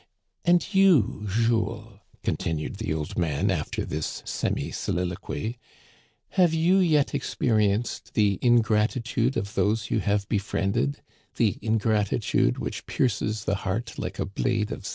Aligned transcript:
"And 0.49 0.73
you, 0.73 1.27
Jules," 1.29 1.99
continued 2.23 2.77
the 2.77 2.91
old 2.91 3.19
man 3.19 3.51
after 3.51 3.85
this 3.85 4.23
semi 4.25 4.71
soliloquy, 4.71 5.59
have 6.29 6.55
you 6.55 6.77
yet 6.77 7.13
experienced 7.13 8.15
the 8.15 8.39
ingrati 8.41 9.03
tude 9.03 9.37
of 9.37 9.53
those 9.53 9.91
you 9.91 9.99
have 9.99 10.27
befriended, 10.27 11.03
the 11.35 11.59
ingratitude 11.61 12.57
which 12.57 12.87
pierces 12.87 13.45
the 13.45 13.57
heart 13.61 13.99
like 13.99 14.17
a 14.17 14.25
blade 14.25 14.71
of 14.71 14.87
steel 14.87 14.89